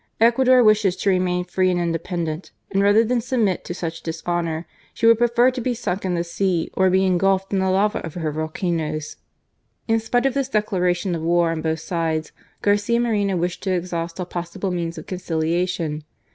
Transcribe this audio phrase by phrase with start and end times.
[0.19, 5.05] Ecuador wishes to remain free and independent, and rather than submit to such dishonour she
[5.05, 8.15] would prefer to be sunk in the sea or be engulphed in the lava of
[8.15, 9.17] her volcanoes."
[9.87, 12.31] In spite of this declaration of war on both sides,
[12.63, 16.03] Garcia Moreno wished to exhaust all possible means of conciliation.